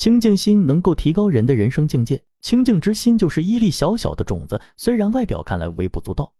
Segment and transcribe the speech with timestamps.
[0.00, 2.18] 清净心能够提高人的人生境界。
[2.40, 6.32] 清净之心就是一粒小小的种子，虽然外表看来微不足道，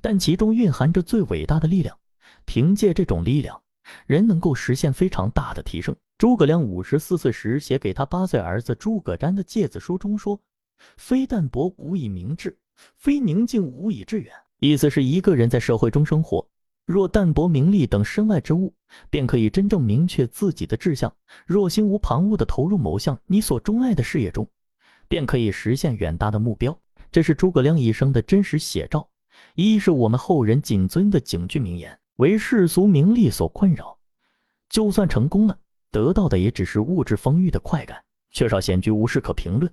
[0.00, 1.96] 但其中蕴含着最伟大的力量。
[2.44, 3.62] 凭借这种力量，
[4.06, 5.94] 人能够实现非常大的提升。
[6.18, 10.40] 诸葛亮五十四岁时写给他八岁儿子诸葛瞻的诫子书中说
[10.98, 12.58] ：“非淡泊无以明志，
[12.96, 16.44] 非宁静无以致远。”意思是一个人在社会中生活。
[16.86, 18.74] 若淡泊名利等身外之物，
[19.08, 21.10] 便可以真正明确自己的志向；
[21.46, 24.46] 若心无旁骛地投入某项你所钟爱的事业中，
[25.08, 26.78] 便可以实现远大的目标。
[27.10, 29.08] 这是诸葛亮一生的真实写照，
[29.54, 33.96] 一是我们后人谨遵的警句名言：为世俗名利所困扰，
[34.68, 35.56] 就算成功了，
[35.90, 37.96] 得到的也只是物质丰裕的快感，
[38.30, 39.72] 缺少闲居无事可评论，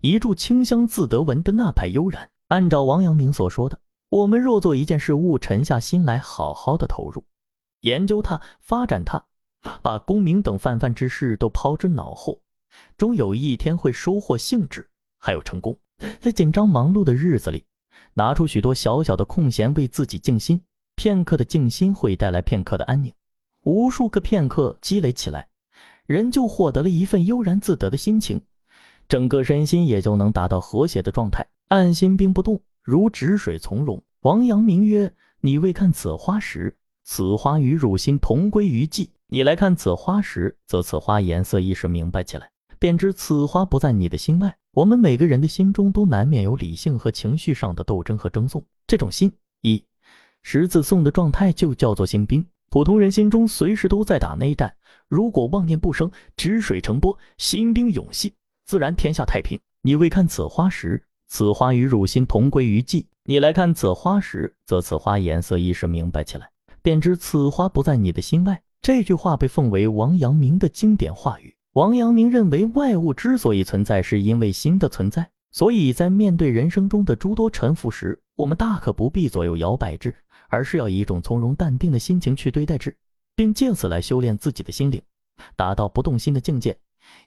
[0.00, 2.30] 一柱清香自得闻的那派悠然。
[2.48, 3.81] 按照王阳明所说的。
[4.12, 7.24] 我们若做一件事物，沉下心来，好好的投入
[7.80, 9.24] 研究它、发展它，
[9.80, 12.38] 把功名等泛泛之事都抛之脑后，
[12.98, 14.86] 终有一天会收获兴致，
[15.18, 15.74] 还有成功。
[16.20, 17.64] 在紧张忙碌的日子里，
[18.12, 20.60] 拿出许多小小的空闲为自己静心，
[20.94, 23.10] 片刻的静心会带来片刻的安宁，
[23.62, 25.48] 无数个片刻积累起来，
[26.04, 28.38] 人就获得了一份悠然自得的心情，
[29.08, 32.60] 整个身心也就能达到和谐的状态，按心兵不动。
[32.82, 34.02] 如止水从容。
[34.22, 44.56] 王阳明曰：“你未看此花时，此花与汝心同归于寂；你来看此花时，则此花颜色一时明白起来，便知此花不在你的心外。
[44.72, 49.84] 我们每个人的心中都难免有理性和情绪上的斗争和争讼，这种心一
[50.42, 52.44] 十字送的状态就叫做心兵。
[52.70, 54.74] 普通人心中随时都在打内战，
[55.08, 58.34] 如果妄念不生，止水成波，心兵永息，
[58.64, 59.60] 自然天下太平。
[59.82, 63.06] 你未看此花时。”此花与汝心同归于寂。
[63.24, 66.50] 你来看此花时，则此花颜色一时明白起来，
[66.82, 68.62] 便知此花不在你的心外。
[68.82, 71.56] 这句话被奉为王阳明的经典话语。
[71.72, 75.26] 王阳明认为，外物之所以存在，是因为心的存在。
[75.50, 80.14] 所以在面对人生中的诸多沉浮时，我们大可不必左右摇摆之，
[80.50, 82.94] 而是要以一种从容淡定的心情去对待之，
[83.34, 85.00] 并借此来修炼自己的心灵，
[85.56, 86.76] 达到不动心的境界，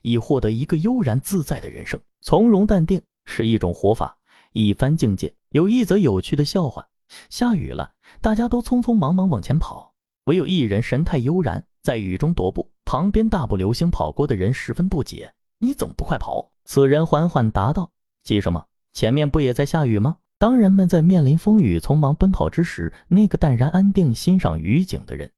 [0.02, 1.98] 以获得一个悠然自在的人生。
[2.20, 3.02] 从容淡定。
[3.26, 4.16] 是一种活法，
[4.52, 5.34] 一番境界。
[5.50, 6.88] 有一则有趣的笑话：
[7.28, 7.92] 下雨了，
[8.22, 9.92] 大家都匆匆忙忙往前跑，
[10.24, 12.70] 唯有一人神态悠然，在雨中踱步。
[12.84, 17.90] 旁边大步流星跑过的人十分不解：“你怎么不快跑？”此人缓缓答道
[18.22, 18.64] ：“急什么？
[18.92, 25.32] 前面不也在下雨吗？”当人们在面临风雨匆忙奔跑之时，那个淡然安定、欣赏雨景的人，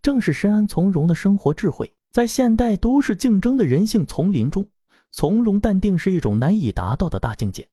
[0.00, 1.92] 正是深谙从容的生活智慧。
[2.12, 4.66] 在现代都市竞争的人性丛林中。
[5.16, 7.68] 从容淡定是一种难以达到的大境界。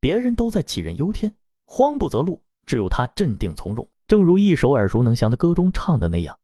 [0.00, 1.34] 别人都在杞人忧天、
[1.66, 3.86] 慌不择路，只有他镇定从容。
[4.08, 6.38] 正如一首耳熟能详的歌中唱的那样：“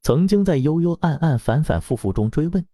[0.00, 2.64] 曾经在幽幽暗暗、反反复复中追问，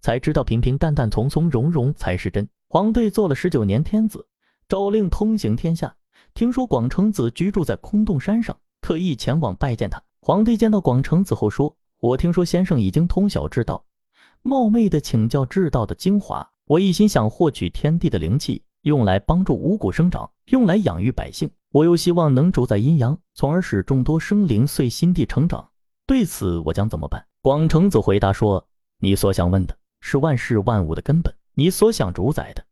[0.00, 4.26] 才知道平平淡淡、从从容容才是真。”黄帝做了十九年天子，
[4.68, 5.94] 诏令通行天下。
[6.34, 10.02] 听说广成子居住在空洞山上，特意前往拜见他。
[10.20, 13.84] 皇帝见到广成子后说：“我听说先生已经通晓之道，
[14.42, 21.48] 冒昧的请教至道的精华。”我一心想获取天地的灵气，用来帮助五谷生长，用来养育百姓。
[21.70, 25.68] 我又希望能主宰阴阳，从而使众多生灵随心地成长。
[26.08, 27.24] 对此，我将怎么办？
[27.40, 28.66] 广成子回答说
[28.98, 32.64] ：“你所想问的是万事万物的根本，你所想主宰的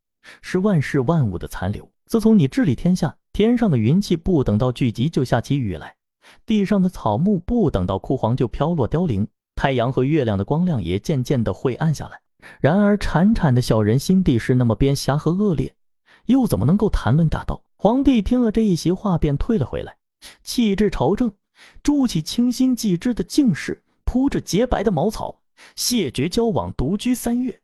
[0.43, 1.89] 是万事万物的残留。
[2.07, 5.95] 自从你治理天下，天上的云气不等到聚集就下起雨来，
[6.45, 12.19] 地上的草木不等到枯黄就飘落凋零，太阳和月亮的光亮也渐渐的会暗下来。”
[12.61, 15.75] 然而，潺潺的小人心地是那么边狭和恶劣，
[16.27, 17.63] 又怎么能够谈论大道？
[17.77, 19.97] 皇帝听了这一席话，便退了回来，
[20.43, 21.33] 弃置朝政，
[21.83, 25.41] 筑起清新寂之的静室，铺着洁白的茅草，
[25.77, 27.61] 谢绝交往，独居三月，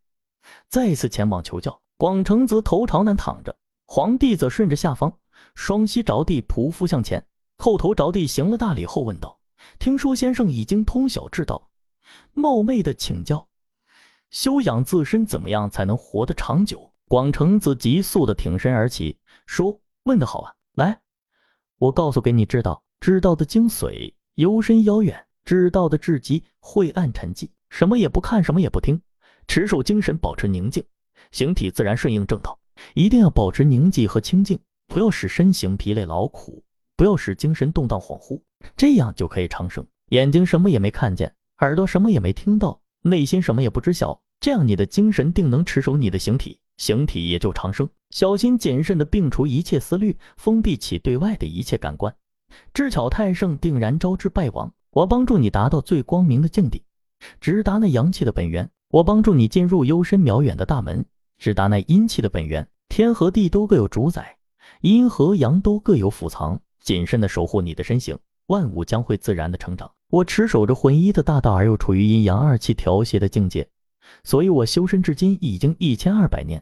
[0.69, 1.81] 再次前往求教。
[1.97, 3.55] 广成子头朝南躺着，
[3.87, 5.13] 皇帝则顺着下方，
[5.55, 7.23] 双膝着地，匍匐向前，
[7.59, 9.39] 叩头着地行了大礼后问道
[9.79, 11.71] ：“听说先生已经通晓至道，
[12.33, 13.47] 冒昧的请教。”
[14.31, 16.93] 修养自身，怎么样才能活得长久？
[17.09, 20.55] 广成子急速的挺身而起，说：“问得好啊！
[20.75, 21.01] 来，
[21.79, 27.51] 我告诉给你知道，知道的精髓幽深遥远，知道的至极晦暗沉寂。
[27.69, 29.03] 什么也不看，什么也不听，
[29.49, 30.85] 持守精神，保持宁静，
[31.33, 32.57] 形体自然顺应正道。
[32.95, 36.63] 一定要保持宁静和清静，不要使身形疲累劳苦，
[36.95, 38.41] 不要使精神动荡恍惚，
[38.77, 39.85] 这样就可以长生。
[40.11, 47.89] 眼睛什么也没看见，耳朵什么也没听到，内心什么也不知晓，这样你的精神定能持守你的形体，形体也就长生。
[48.11, 52.15] 小心谨慎地摒除一切思虑，封闭起对外的一切感官。
[52.75, 54.73] 智巧太盛，定然招致败亡。
[54.91, 56.83] 我帮助你达到最光明的境地，
[57.41, 58.69] 直达那阳气的本源。
[58.91, 61.05] 我帮助你进入幽深渺远的大门，
[61.39, 62.67] 直达那阴气的本源。
[62.89, 64.37] 天和地都各有主宰，
[64.81, 66.61] 阴和阳都各有府藏。
[66.81, 69.93] 谨慎地守护你的身形，万物将会自然的成长。
[70.11, 73.69] 我持守着浑一的大道，而又处于阴阳二气调谐的境界，
[74.25, 76.61] 所以我修身至今已经一千二百年，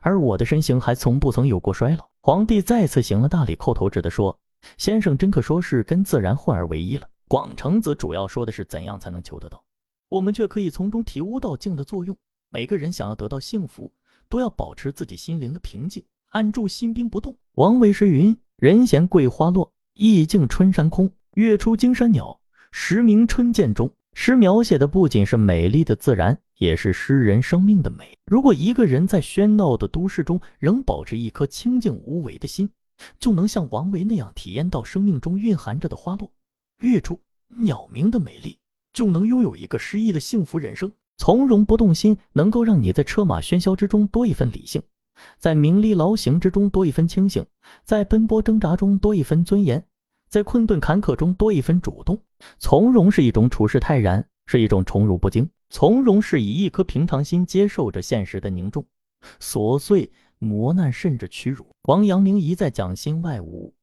[0.00, 2.10] 而我的身形还从不曾有过衰老。
[2.20, 4.36] 皇帝再次行了大礼，叩头指的说
[4.76, 9.62] ：“先生真可说是跟自然混而为一了。”广成子主要说的是怎样才能求得到，
[10.08, 12.16] 我们却可以从中体悟到静的作用。
[12.48, 13.92] 每个人想要得到幸福，
[14.28, 17.36] 都要保持自己心灵的平静，按住心兵不动。
[17.52, 21.08] 王维诗云：“人闲桂花落，意境春山空。
[21.34, 22.36] 月出惊山鸟。”
[22.72, 28.16] 时鸣春涧中，诗描写的不仅是美丽的自然，也是诗人生命的美。
[28.26, 32.68] 如果一个人在喧闹的都市中仍保持一颗清静无为的心，
[33.18, 36.30] 就能像王维那样体验到生命中蕴含着的花落、
[36.80, 37.18] 月出、
[37.48, 38.56] 鸟鸣的美丽，
[38.92, 40.90] 就能拥有一个诗意的幸福人生。
[41.16, 44.80] 从容不动心，能够让你在车马喧嚣之中多一份理性，
[45.38, 47.44] 在名利劳形之中多一分清醒，
[47.84, 49.84] 在奔波挣扎中多一分尊严。
[50.30, 52.22] 在困顿坎坷中多一分主动，
[52.60, 55.50] 从容是一种处事泰然，是一种宠辱不惊。
[55.70, 58.86] 从容是以一颗平常心接受着现实的凝重、
[59.40, 61.66] 琐碎、磨难，甚至屈辱。
[61.82, 63.74] 王阳明一再讲心外无，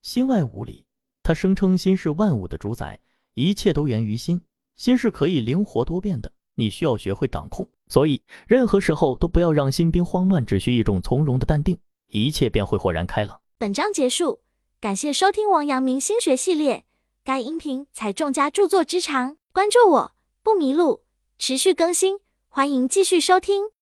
[0.00, 0.86] 心外无理。
[1.22, 2.98] 他声称心是万物的主宰，
[3.34, 4.40] 一切都源于心，
[4.76, 7.68] 心是可以灵活多变的，你需要学会掌控。
[7.88, 13.38] 所以任何时候都不要让心兵慌乱，只需一种从容的淡定，一切便会豁然开朗。
[13.58, 14.40] 本章结束。
[14.80, 16.86] 感谢收听王阳明心学系列，
[17.22, 20.12] 该音频采众家著作之长，关注我
[20.42, 21.02] 不迷路，
[21.36, 23.72] 持续更新，欢迎继续收听。